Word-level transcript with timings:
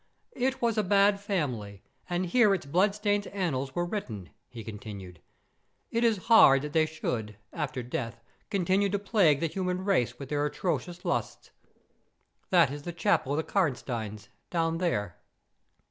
"It 0.35 0.63
was 0.63 0.79
a 0.79 0.83
bad 0.83 1.19
family, 1.19 1.83
and 2.09 2.25
here 2.25 2.55
its 2.55 2.65
bloodstained 2.65 3.27
annals 3.27 3.75
were 3.75 3.85
written," 3.85 4.31
he 4.49 4.63
continued. 4.63 5.21
"It 5.91 6.03
is 6.03 6.25
hard 6.25 6.63
that 6.63 6.73
they 6.73 6.87
should, 6.87 7.37
after 7.53 7.83
death, 7.83 8.19
continue 8.49 8.89
to 8.89 8.97
plague 8.97 9.41
the 9.41 9.45
human 9.45 9.85
race 9.85 10.17
with 10.17 10.29
their 10.29 10.43
atrocious 10.43 11.05
lusts. 11.05 11.51
That 12.49 12.71
is 12.71 12.81
the 12.81 12.93
chapel 12.93 13.33
of 13.33 13.37
the 13.37 13.43
Karnsteins, 13.43 14.29
down 14.49 14.79
there." 14.79 15.19